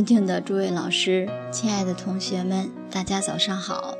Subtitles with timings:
[0.00, 3.94] 尊敬的诸位老师，亲爱的同学们，大家早上好。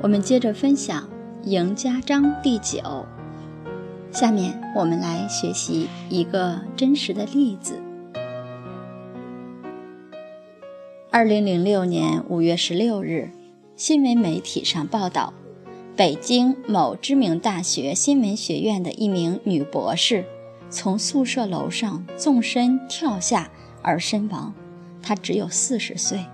[0.00, 1.02] 我们接着分享
[1.44, 3.04] 《赢家章》第九。
[4.12, 7.82] 下面我们来学习一个真实的例子。
[11.10, 13.30] 二零零六年五月十六日，
[13.74, 15.34] 新闻媒体上报道，
[15.96, 20.24] 北京某知名大学新闻学院的一名女博士
[20.70, 23.50] 从宿舍楼上纵身跳下
[23.82, 24.54] 而身亡。
[25.08, 26.26] 她只有四十岁，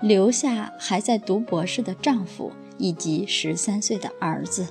[0.00, 4.66] 留下还在读博士的丈夫以及十三岁的儿子。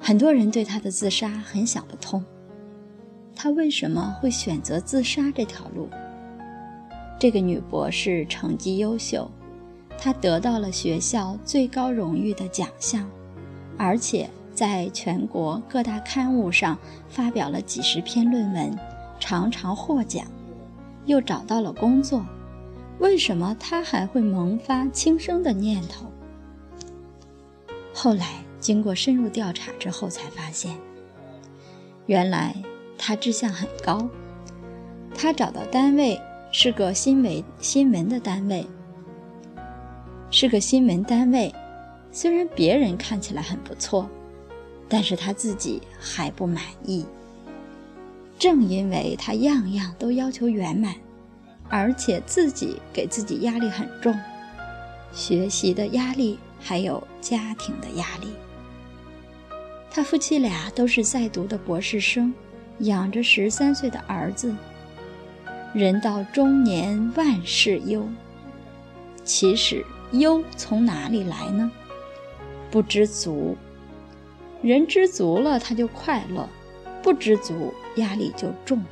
[0.00, 2.24] 很多人对她的自杀很想不通，
[3.36, 5.86] 她为什么会选择自杀这条路？
[7.20, 9.30] 这个女博士成绩优秀，
[9.98, 13.06] 她得到了学校最高荣誉的奖项，
[13.76, 16.78] 而且在全国各大刊物上
[17.10, 18.74] 发表了几十篇论文，
[19.20, 20.26] 常常获奖。
[21.04, 22.24] 又找到了工作，
[22.98, 26.06] 为什么他还会萌发轻生的念头？
[27.92, 30.76] 后来经过深入调查之后，才发现，
[32.06, 32.54] 原来
[32.96, 34.08] 他志向很高。
[35.14, 36.18] 他找到单位
[36.52, 38.66] 是个新闻新闻的单位，
[40.30, 41.54] 是个新闻单位。
[42.10, 44.08] 虽然别人看起来很不错，
[44.88, 47.04] 但是他自己还不满意。
[48.42, 50.92] 正因为他样样都要求圆满，
[51.68, 54.18] 而且自己给自己压力很重，
[55.12, 58.32] 学习的压力还有家庭的压力。
[59.92, 62.34] 他夫妻俩都是在读的博士生，
[62.78, 64.52] 养着十三岁的儿子。
[65.72, 68.04] 人到中年万事忧，
[69.22, 71.70] 其实忧从哪里来呢？
[72.72, 73.56] 不知足。
[74.62, 76.48] 人知足了，他就快乐。
[77.02, 78.82] 不知足，压力就重。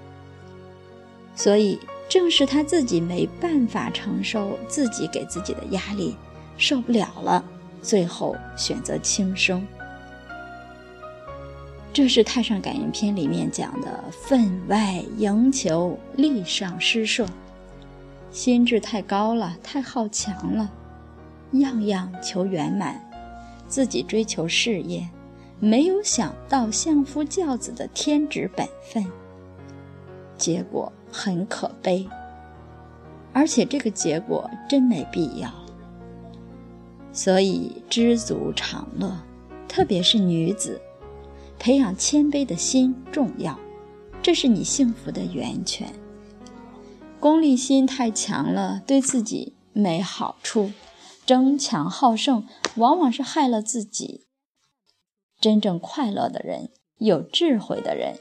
[1.34, 6.16] 所以，正是他自己没办法承受自己给自己的压力，
[6.58, 7.44] 受不了了，
[7.80, 9.66] 最后选择轻生。
[11.92, 17.26] 这是《太上感应篇》里面讲的“分外迎求，力上施舍”，
[18.30, 20.70] 心智太高了，太好强了，
[21.52, 23.00] 样样求圆满，
[23.66, 25.08] 自己追求事业。
[25.60, 29.04] 没有想到相夫教子的天职本分，
[30.38, 32.08] 结果很可悲。
[33.32, 35.52] 而且这个结果真没必要。
[37.12, 39.14] 所以知足常乐，
[39.68, 40.80] 特别是女子，
[41.58, 43.58] 培养谦卑的心重要，
[44.22, 45.92] 这是你幸福的源泉。
[47.20, 50.72] 功利心太强了，对自己没好处，
[51.26, 52.46] 争强好胜
[52.76, 54.24] 往往是害了自己。
[55.40, 56.68] 真正快乐的人，
[56.98, 58.16] 有智慧的人，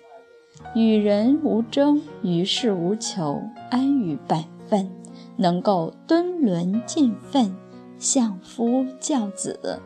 [0.74, 4.90] 与人无争，与世无求，安于本分，
[5.36, 7.54] 能够敦伦尽分，
[7.98, 9.82] 相夫教子，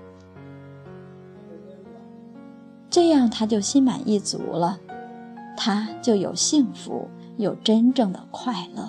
[2.88, 4.80] 这样他就心满意足了，
[5.58, 7.08] 他就有幸福，
[7.38, 8.88] 有真正的快乐。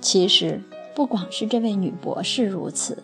[0.00, 0.62] 其实
[0.94, 3.02] 不光是这位女博士如此，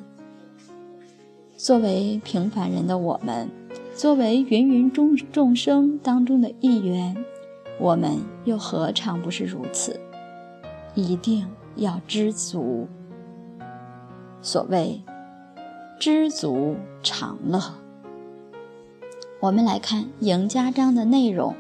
[1.56, 3.50] 作为平凡人的我们。
[3.96, 7.16] 作为芸芸众众生当中的一员，
[7.78, 10.00] 我们又何尝不是如此？
[10.96, 11.46] 一定
[11.76, 12.88] 要知足。
[14.42, 15.00] 所谓
[16.00, 16.74] “知足
[17.04, 17.60] 常乐”。
[19.38, 21.54] 我们来看《赢家章》的内容：“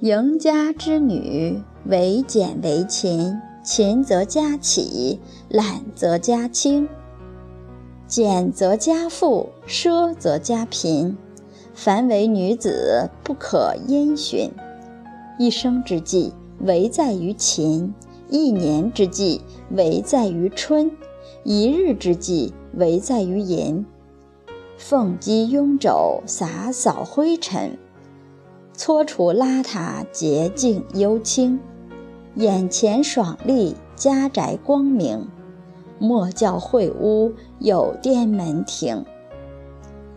[0.00, 5.18] 赢家之女，为俭为勤，勤则家起，
[5.48, 6.86] 懒则家轻。”
[8.14, 11.16] 俭则家富，奢则家贫。
[11.74, 14.52] 凡为女子，不可因循。
[15.36, 17.92] 一生之计，唯在于勤；
[18.28, 20.92] 一年之计，唯在于春；
[21.42, 23.84] 一日之计，唯在于寅。
[24.78, 27.76] 凤击臃肿，洒扫灰尘，
[28.74, 31.58] 搓除邋遢，洁净幽清。
[32.36, 35.26] 眼前爽利，家宅光明。
[36.06, 39.06] 莫教会屋有殿门庭，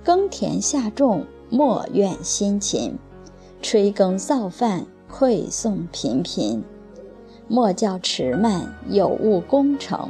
[0.04, 2.98] 耕田下种莫怨辛勤，
[3.62, 6.62] 炊羹造饭馈送频频。
[7.48, 10.10] 莫教迟慢有误工程，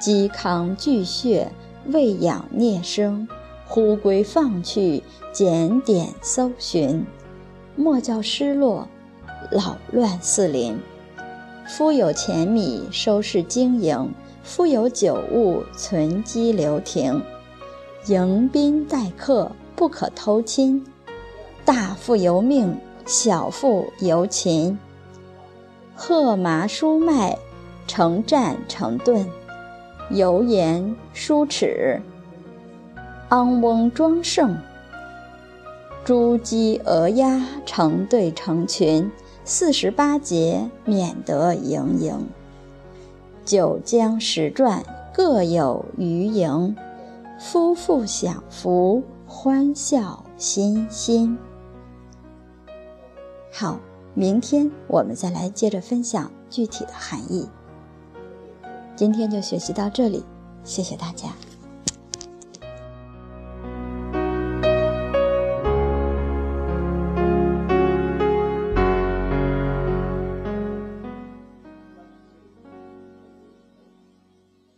[0.00, 1.52] 嵇康巨穴
[1.92, 3.28] 喂养孽生，
[3.68, 7.04] 忽归放去检点搜寻。
[7.76, 8.88] 莫教失落
[9.50, 10.78] 扰乱四邻，
[11.66, 14.10] 夫有钱米收拾经营。
[14.46, 17.20] 夫有酒物存积留停，
[18.06, 20.86] 迎宾待客不可偷亲。
[21.64, 24.78] 大富由命，小富由勤。
[25.96, 27.36] 鹤麻舒麦，
[27.88, 29.26] 成战成盾，
[30.10, 32.00] 油盐舒齿，
[33.30, 34.56] 昂翁庄盛。
[36.04, 39.10] 猪鸡鹅鸭成对成群，
[39.44, 42.28] 四十八节免得盈盈。
[43.46, 44.84] 九江十传
[45.14, 46.76] 各有余盈，
[47.38, 51.38] 夫妇享福，欢笑欣欣。
[53.52, 53.78] 好，
[54.14, 57.48] 明天我们再来接着分享具体的含义。
[58.96, 60.24] 今天就学习到这里，
[60.64, 61.28] 谢谢大家。